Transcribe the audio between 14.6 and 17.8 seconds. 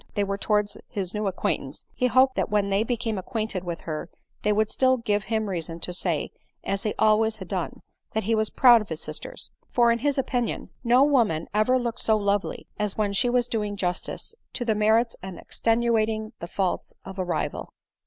the merits and extenuating the faults of a rival.